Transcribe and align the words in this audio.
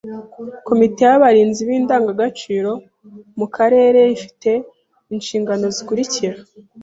Komite 0.67 1.01
y’abarinzi 1.09 1.61
b’indangagaciro 1.67 2.71
mu 3.37 3.47
Karere 3.55 3.99
ifi 4.15 4.29
te 4.41 4.53
inshingano 5.15 5.65
zikurikira: 5.75 6.37